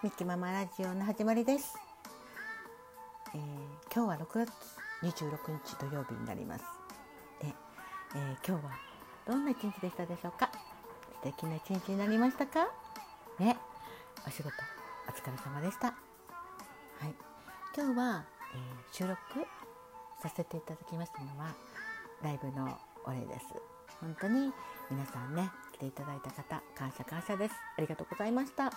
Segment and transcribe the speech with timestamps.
[0.00, 1.76] はい、ミキママラジオの始まりです。
[3.34, 3.40] えー
[3.92, 4.50] 今日は6月
[5.02, 5.30] 26
[5.64, 6.64] 日土曜日になります。
[7.40, 7.52] で、
[8.14, 8.72] えー今日は
[9.26, 10.50] どんな一日でしたでしょうか？
[11.22, 12.68] 素敵な一日になりましたか？
[13.38, 13.58] ね、
[14.26, 14.50] お仕事
[15.08, 15.88] お疲れ様でした。
[15.88, 15.92] は
[17.06, 17.14] い、
[17.76, 19.18] 今日は、えー収録
[20.22, 21.54] させていただきましたのは
[22.22, 23.46] ライブのお礼です。
[24.00, 24.52] 本当に
[24.90, 27.54] 皆さんね来ていただいた方感謝感謝です。
[27.76, 28.72] ありがとうございました。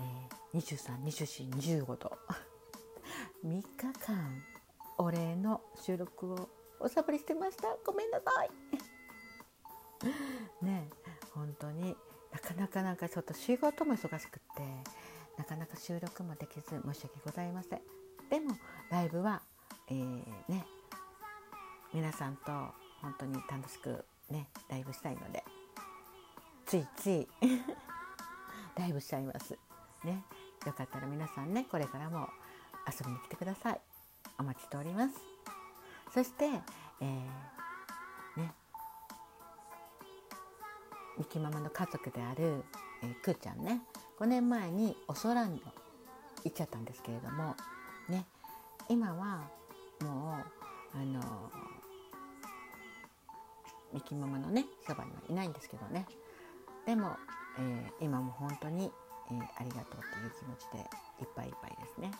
[0.00, 2.18] えー、23、24、25と
[3.44, 3.64] 3日
[4.04, 4.42] 間
[4.98, 6.48] お礼の収録を
[6.80, 7.76] おサボりしてました。
[7.84, 8.50] ごめんなさい。
[10.64, 10.88] ね
[11.34, 11.96] 本当に
[12.32, 14.84] なかなかなんかちょっと仕事も忙しくって
[15.36, 17.82] なかなか収録もできず申し訳ございません。
[18.28, 18.56] でも
[18.90, 19.42] ライブは、
[19.88, 20.66] えーね
[21.92, 22.52] 皆さんと
[23.00, 25.42] 本当に楽しくねライブしたいので
[26.66, 27.26] ついつい
[28.76, 29.58] ライブしちゃいます。
[30.08, 30.22] ね、
[30.66, 32.28] よかったら皆さんねこれからも
[32.86, 33.80] 遊びに来てください。
[34.38, 35.14] お待ちしております。
[36.14, 36.46] そして、
[37.00, 38.52] えーね。
[41.18, 42.64] ミキママの家族である、
[43.02, 43.82] えー、くーちゃんね。
[44.18, 45.62] 5年前にオソランド
[46.44, 47.54] 行っちゃったんですけれども
[48.08, 48.24] ね。
[48.88, 49.50] 今は
[50.00, 51.20] もうあの
[53.92, 56.06] ミキママのねそばにはいないんですけどね。
[56.86, 57.16] でも、
[57.58, 58.90] えー今も本当に、
[59.30, 60.78] えーありがとうという気持ちで
[61.20, 62.10] いっぱいいっぱいですね。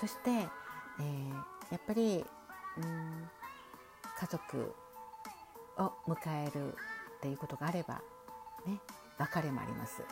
[0.00, 1.34] そして、えー
[1.70, 2.24] やっぱり
[2.76, 3.28] うん
[4.20, 4.74] 家族
[5.78, 8.00] を迎えるっていうことがあれば
[8.66, 8.78] ね
[9.18, 10.00] 別れもあります。
[10.00, 10.06] ね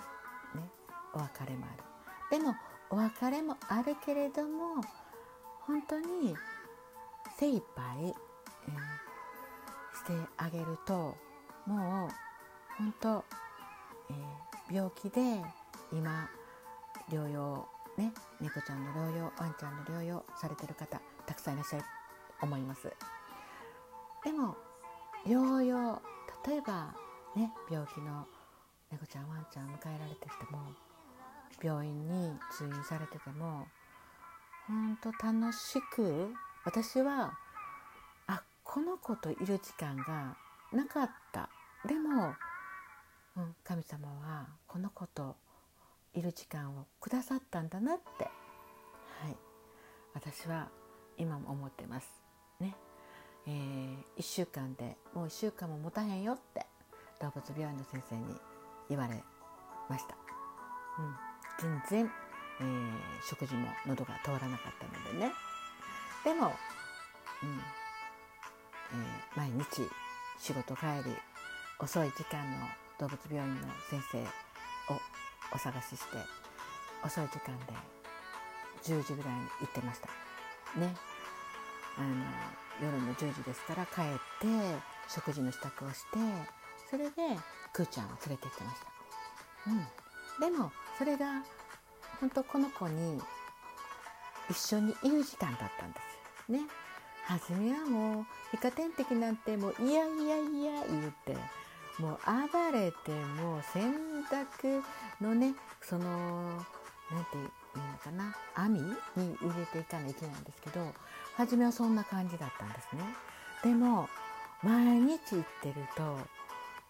[1.15, 2.39] お別れもある。
[2.39, 2.55] でも
[2.91, 4.77] お別れもあるけれども
[5.67, 6.35] 本当に
[7.39, 8.15] 精一杯、
[8.69, 9.13] えー
[9.95, 11.15] してあげると
[11.67, 12.09] もう
[12.79, 13.25] 本当、
[14.11, 15.43] えー病気で
[15.93, 16.29] 今
[17.11, 21.85] 療養ね猫ちゃんの療養ワンちゃんの療養されてる方たくさんいらっしゃる
[22.41, 22.93] と思います。
[24.25, 24.57] でも
[25.27, 26.01] 療養
[26.47, 26.95] 例えば
[27.37, 28.27] ね病気の
[28.91, 30.59] 猫ちゃんワンちゃん迎えられてても
[31.63, 33.67] 病院に通院されてても
[34.67, 36.33] 本当楽しく
[36.65, 37.33] 私は
[38.27, 40.37] あこの子といる時間が
[40.73, 41.49] なかった。
[41.87, 42.35] でも、
[43.37, 45.37] うん、神様はこの子と
[46.15, 48.31] いる時間をくださったんだなって、は
[49.31, 49.37] い、
[50.15, 50.69] 私は
[51.17, 52.09] 今も思ってます。
[52.61, 52.75] ね。
[53.47, 56.67] えー、1週間でもう1週間も持たへんよって
[57.21, 58.25] 動物病院の先生に
[58.89, 59.23] 言われ
[59.89, 60.17] ました。
[60.99, 62.13] うん、全然、
[62.61, 62.93] えー
[63.29, 65.33] 食事も喉が通らなかったのでね。
[66.25, 67.61] でも、うん。
[68.93, 69.89] えー毎日
[70.39, 71.17] 仕事帰り
[71.79, 72.67] 遅い時間の
[72.99, 74.19] 動物病院の先生
[75.55, 76.19] お探しして
[77.05, 77.73] 遅い時間で
[78.83, 80.09] 10時ぐらいに行ってました。
[80.79, 80.95] ね。
[81.99, 82.25] あの
[82.81, 84.05] 夜の10時ですから帰っ
[84.41, 84.47] て
[85.09, 86.19] 食事の支度をして
[86.91, 87.39] それで
[87.73, 88.87] くーちゃんを連れて行ってました。
[90.45, 91.43] うん、でもそれが
[92.21, 93.21] 本当この子に
[94.51, 95.99] 一緒にいる時間だったんで
[96.47, 96.53] す。
[96.53, 96.61] ね。
[97.25, 98.21] 初めはも
[98.53, 101.37] う皮下点滴なんてもういやいやいや言って
[101.99, 102.19] もう
[102.53, 103.11] 暴れて
[103.43, 103.93] もう洗
[104.31, 104.83] 濯
[105.21, 106.05] のねその
[107.11, 107.45] なんていう
[107.79, 110.87] のかな網に入れていかないといけないんですけど
[111.37, 113.03] 初めはそんな感じだったんですね
[113.63, 114.09] でも
[114.63, 116.03] 毎日行ってると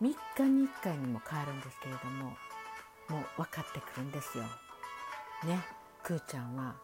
[0.02, 2.24] 3日に1回にも変わるんですけれども
[3.08, 4.44] もう分かってくるんですよ。
[5.44, 5.62] ね
[6.02, 6.74] くーちゃんは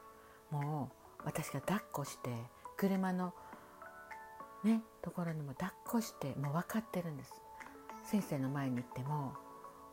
[0.50, 0.90] も
[1.20, 2.30] う私が抱っこして
[2.76, 3.34] 車の
[4.64, 7.32] ねところにも抱っこしてもう分かってるんです。
[8.10, 9.34] 先生の前に行っても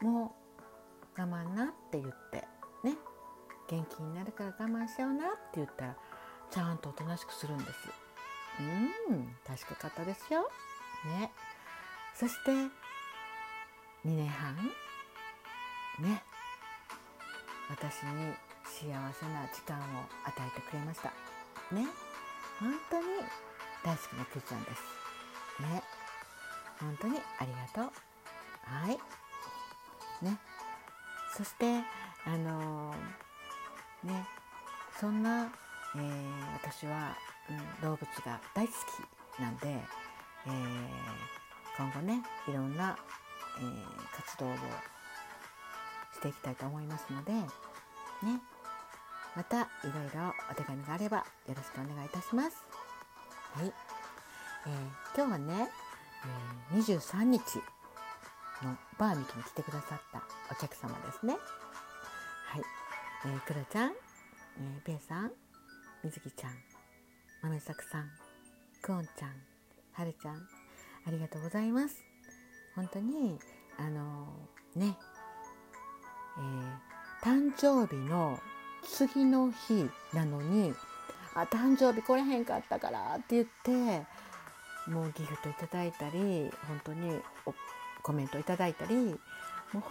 [0.02, 0.36] も
[1.18, 2.38] う我慢なって言って
[2.82, 2.96] ね
[3.70, 5.98] 元気になるから我慢しようなって言ったら
[6.50, 7.72] ちゃんとおとなしくするんです。
[9.10, 10.50] うん確かかったですよ。
[11.20, 11.30] ね。
[12.16, 12.70] そして2
[14.06, 14.56] 年半
[16.00, 16.24] ね
[17.70, 18.32] 私に
[18.64, 19.82] 幸せな時間を
[20.24, 21.10] 与えてくれました。
[21.76, 21.86] ね。
[22.62, 23.04] 本当に
[23.84, 24.82] 大好きなくーちゃんです。
[25.62, 26.05] ね。
[26.80, 27.92] 本当にありがとう。
[28.64, 29.00] はい。
[30.26, 30.38] ね。
[31.36, 31.84] そして
[32.26, 34.26] あのーね。
[35.00, 35.52] そんな、
[35.96, 37.18] えー私は、
[37.50, 38.74] うん、動物が大好
[39.38, 39.68] きなんで、
[40.48, 40.54] えー
[41.78, 42.98] 今後ねいろんな、
[43.60, 44.56] えー活動を
[46.14, 47.48] していきたいと思いますのでね。
[49.36, 52.64] またいろいろお手紙があればよろしくお願いいたします。
[53.54, 53.74] はい、
[54.68, 54.74] えー
[55.18, 55.70] 今日はね、
[56.72, 57.42] え23日
[58.64, 61.34] のバーミキに来てくださったお客様ですね。
[62.48, 62.62] はい、
[63.26, 65.32] えー、くらちゃん、えー、ペイさん
[66.04, 66.52] みずきちゃん
[67.42, 68.10] 豆作さん
[68.82, 69.30] くおんちゃん
[69.94, 70.36] はるちゃん
[71.08, 72.04] ありがとうございます
[72.76, 73.38] 本当に
[73.78, 74.98] あのー、ね、
[76.38, 78.40] えー、誕生日の
[78.84, 80.74] 次の日なのに
[81.34, 84.06] あ誕生日来れへんかったからって言って
[84.88, 87.20] もうギフトいただいたり本当に
[88.04, 89.16] コメントいただいたりもう
[89.74, 89.82] ほん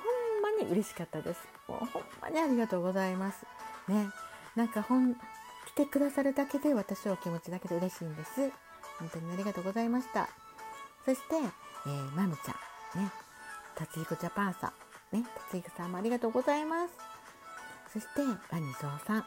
[0.43, 1.41] まに嬉しかったです。
[1.69, 3.45] もうほんまにありがとうございます。
[3.89, 4.09] ね。
[4.55, 5.19] なんかほん来
[5.75, 8.53] てくださるだけで私は気持ちだけで嬉しいんです。
[8.99, 10.29] 本当にありがとうございました。
[11.05, 11.35] そして、
[11.87, 13.11] えー、まみちゃんね。
[13.75, 14.73] 達彦ジャパンさ
[15.13, 15.25] んね。
[15.51, 16.95] 達彦さんもありがとうございます。
[17.93, 18.21] そして
[18.51, 19.27] ワニゾウさん。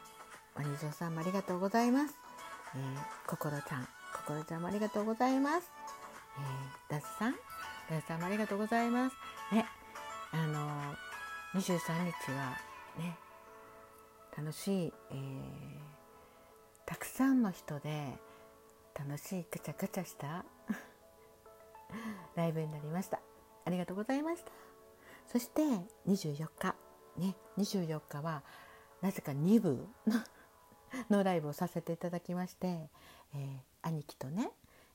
[0.56, 2.16] ワニゾウさんもありがとうございます、
[2.76, 3.97] えー、こころちゃん。
[4.28, 5.72] こころちゃんもありがとうございます、
[6.90, 7.36] えー、ダズさん？
[7.90, 9.16] ダズさんもありがとうございます。
[9.54, 9.66] ね
[10.34, 12.58] あのー、23日は
[13.00, 13.18] ね
[14.38, 15.18] 楽しい、えー、
[16.86, 18.20] たくさんの人で
[19.00, 20.44] 楽しいくちゃくちゃした
[22.36, 23.22] ライブになりました。
[23.64, 24.52] ありがとうございました。
[25.26, 25.62] そして
[26.06, 26.76] 24日。
[27.16, 28.44] ね24日は
[29.02, 29.88] なぜか2部
[31.10, 32.90] のライブをさせていただきまして、
[33.34, 34.50] えー、兄貴とね、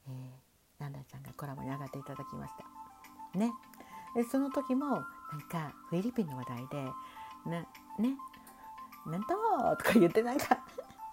[0.06, 2.54] えー、ランランちゃんがコラボに上がっていただきまし
[3.32, 3.52] たね。
[4.14, 5.02] でその時もなん
[5.50, 6.84] かフィリピンの話題で
[7.46, 7.60] な
[7.98, 8.16] ね
[9.06, 9.28] なんと
[9.78, 10.58] とか言ってなんか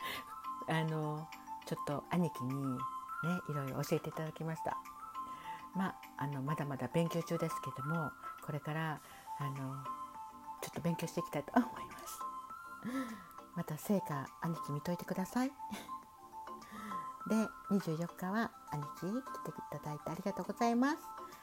[0.67, 1.27] あの
[1.65, 2.79] ちょっと兄貴にね
[3.49, 4.77] いろいろ教えていただきました。
[5.75, 8.11] まああのまだまだ勉強中ですけども
[8.45, 8.99] これから
[9.37, 9.83] あの
[10.61, 12.19] ちょっと勉強していきたいと思います。
[13.55, 15.51] また成果兄貴見といてください。
[17.29, 17.35] で
[17.71, 20.97] 24日は兄貴来ていただいてありがとうございます。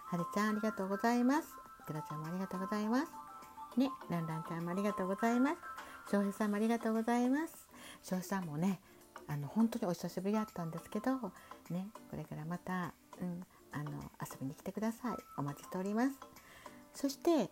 [0.07, 1.49] はるちゃんありがとうございます。
[1.87, 3.13] くらちゃんもありがとうございます。
[3.79, 5.57] ねランランちゃんもありがとうございます。
[6.11, 7.67] 翔平さんもありがとうございます。
[8.03, 8.81] 翔平さんもね
[9.29, 11.15] あの本当にお久しぶりだったんですけど
[11.71, 13.43] ねこれからまた、うん、
[13.73, 13.91] あの
[14.21, 15.17] 遊びに来てください。
[15.39, 16.19] お待ちしております。
[16.95, 17.51] そして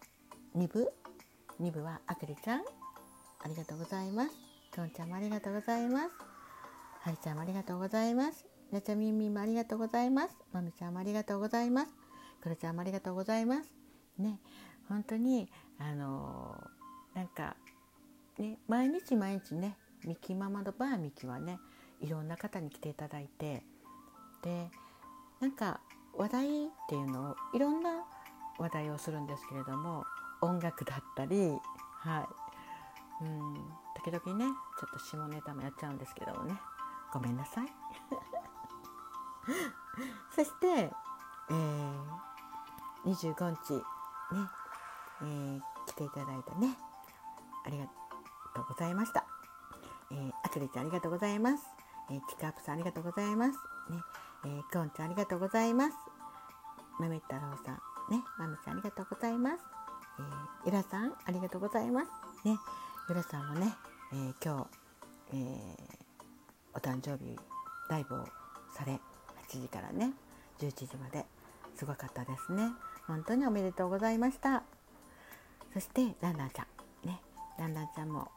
[0.57, 0.93] 2部
[1.61, 2.61] 2部はあくりちゃん？
[2.61, 4.31] ありがとうございます。
[4.73, 6.34] きょんちゃんもありがとうございます。
[7.05, 8.47] はりちゃんもありがとうございます。
[8.73, 10.39] なちゃみんみんもありがとうございます。
[10.55, 11.93] まみちゃんもありがとうございます。
[12.41, 13.71] くろちゃんもありがとうございます。
[14.17, 14.41] ね
[14.89, 17.57] 本当にあのー、なんか
[18.39, 21.59] ね毎日毎日ねミキママのバーミキはね
[22.01, 23.63] いろんな方に来ていただいて
[24.41, 24.71] で
[25.41, 25.81] なんか
[26.17, 28.03] 話題っていうのをいろんな
[28.59, 30.05] 話題をするんですけれども
[30.41, 31.51] 音楽だったり
[31.99, 32.27] は
[33.21, 33.25] い。
[33.25, 33.55] うん
[33.95, 34.47] 時々ね
[34.81, 36.55] ちょっと下ネタもやっちゃうんですけどもね。
[37.15, 37.69] ごめんなさい。
[40.35, 40.91] そして、
[41.49, 42.05] えー、
[43.05, 43.83] 25日ね、
[45.23, 46.77] えー、来ていただいたね。
[47.65, 47.87] ありが
[48.55, 49.25] とうございました、
[50.11, 51.65] えー、あくりちゃんありがとうございます、
[52.11, 53.53] えー、チカープさんありがとうございます。
[53.53, 53.57] ね、
[54.45, 55.97] えー、くんちゃんありがとうございます。
[56.99, 57.77] まめ太郎さん
[58.11, 59.57] ねまみちゃんありがとうございます。
[60.19, 60.27] えー、
[60.67, 62.09] ゆらさんありがとうございます。
[62.45, 62.59] ね
[63.09, 63.73] ゆらさんもね、
[64.13, 64.67] えー、今日、
[65.33, 66.04] えー、
[66.75, 67.39] お誕生日
[67.89, 68.25] ライブを
[68.77, 68.93] され
[69.51, 70.13] 8時からね
[70.59, 71.25] 11時まで。
[71.77, 72.71] すごかったですね。
[73.07, 74.63] 本当におめでとうございました。
[75.73, 76.67] そしてランランちゃ
[77.05, 77.21] んね。
[77.59, 78.29] ランランちゃんも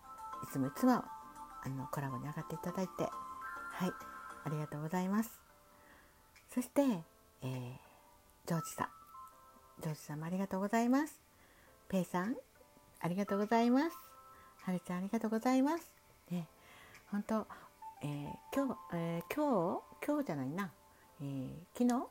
[0.43, 3.03] いつもいつもあのコラボに上がっていただいて。
[3.03, 3.91] はい。
[4.43, 5.39] ありがとうございます。
[6.53, 7.71] そして、えー、
[8.47, 8.87] ジョージさん。
[9.81, 11.19] ジョージさんもありがとうございます。
[11.89, 12.35] ペイさん
[12.99, 13.95] ありがとうございます。
[14.63, 15.91] はるちゃんありがとうございます。
[16.31, 16.47] ね。
[17.11, 17.47] 本当、
[18.01, 18.09] えー、
[18.55, 20.71] 今日、えー、今日今日じゃないな、
[21.21, 22.07] えー、昨日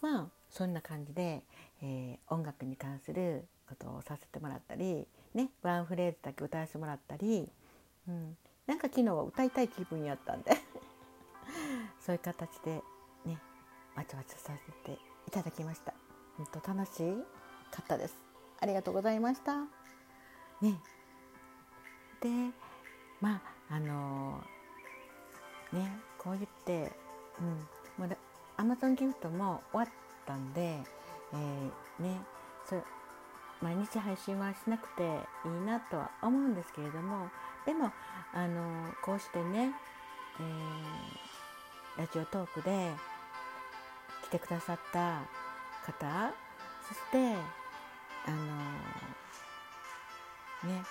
[0.00, 1.42] まあそんな感じで、
[1.82, 7.48] えー、音楽に関することをさせてもらったりねワンフレーズだけ歌わせてもらったり、
[8.08, 10.52] うん、なんか昨日は歌いたい気分やったんで
[12.00, 12.80] そういう形で
[13.24, 13.38] ね
[13.96, 15.94] わちゃわちゃさせていただきました。
[16.36, 17.02] 本当楽し
[17.70, 18.16] かったです。
[18.60, 19.62] ありがとうございました。
[20.60, 20.80] ね、
[22.20, 22.28] で
[23.20, 24.55] まああのー、
[25.72, 26.92] ねこう言って、
[27.98, 28.16] うん、もう
[28.56, 29.88] アマゾンギフトも終わっ
[30.26, 30.80] たんで、
[31.32, 32.20] えー、ね
[32.68, 32.76] そ
[33.62, 37.28] 毎日配信はしなくていいなとは思うんですけれども
[37.64, 37.90] でも
[38.32, 39.72] あの、こうしてね、
[40.38, 42.92] えー、ラジオトークで
[44.24, 45.22] 来てくださった
[45.84, 46.32] 方
[46.86, 47.34] そして
[48.26, 48.36] あの
[50.70, 50.82] ね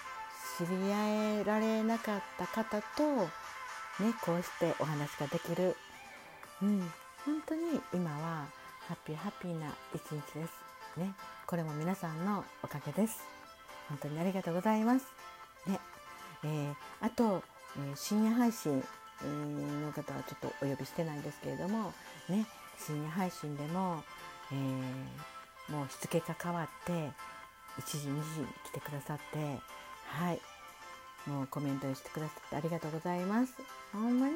[0.58, 3.27] 知り合えられなかった方と
[3.99, 5.75] ねこうしてお話ができる、
[6.61, 6.79] うん、
[7.25, 8.45] 本当に今は
[8.87, 10.99] ハッピーハッピーな一日です。
[10.99, 11.13] ね。
[11.47, 13.19] これも皆さんのおかげです。
[13.89, 15.05] 本当にありがとうございます。
[15.65, 15.79] ね。
[16.43, 17.41] えー、あと、
[17.77, 18.83] えー、深夜配信
[19.23, 21.93] の方はちょっとお呼びしてないんですけれども
[22.29, 22.45] ね。
[22.77, 24.03] 深夜配信でも、
[24.51, 27.11] え、もう日付が変わって1
[27.85, 29.59] 時2時に来てくださって
[30.05, 30.39] はい。
[31.27, 33.53] もうコメントしてくださってありがとうございます。
[33.91, 34.34] ほんまに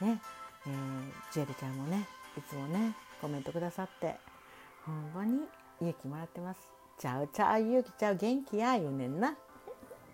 [0.00, 0.20] ね、
[0.66, 2.06] えー、ジュエルちゃんもね
[2.36, 4.16] いつもねコメントくださって
[4.84, 5.42] ほんまに
[5.80, 6.60] 勇気もらってます。
[6.98, 9.34] ちゃうちゃう勇気ちゃう元気や言うねんな。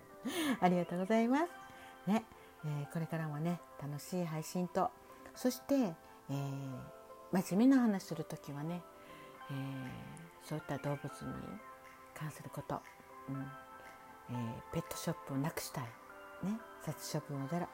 [0.60, 2.10] ありがとうございます。
[2.10, 2.24] ね、
[2.64, 4.90] えー、これからもね楽しい配信と
[5.34, 6.78] そして、えー、
[7.32, 8.82] 真面目な話する時はね、
[9.50, 11.10] えー、そういった動物に
[12.14, 12.80] 関すること、
[13.28, 13.46] うん
[14.30, 15.84] えー、ペットショップをなくしたい、
[16.46, 17.68] ね、殺処分をゼロ、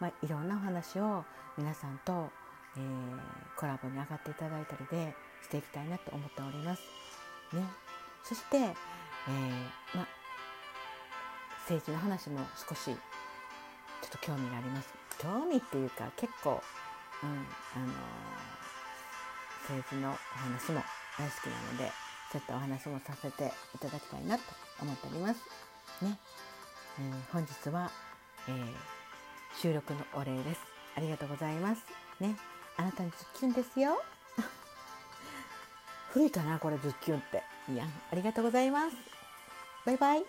[0.00, 1.24] まあ、いろんなお話を
[1.56, 2.30] 皆さんと、
[2.76, 6.82] えー、コラボに上がっていただいたりでしていきたいなと思っております。
[7.52, 7.62] ね、
[8.24, 8.72] そして、えー
[9.96, 10.06] ま、
[11.60, 12.96] 政治の話も少しちょっ
[14.10, 14.92] と興味があります。
[15.18, 16.62] 興味っていうか結構、
[17.22, 17.92] うんあの
[19.64, 20.82] 政治のお話も
[21.18, 21.90] 大好きなので
[22.30, 24.42] そういったお話もさせていただきたいなと
[24.82, 25.40] 思っております。
[26.04, 26.18] ね、
[26.98, 27.90] えー、本日は、
[28.48, 30.60] えー、収録のお礼です。
[30.96, 31.82] ありがとうございます。
[32.20, 32.36] ね、
[32.76, 34.02] あなたにズッキュンですよ。
[36.12, 37.42] 古いかなこれズッキュンって。
[37.68, 38.96] いやありがとうございます。
[39.84, 40.24] バイバイ。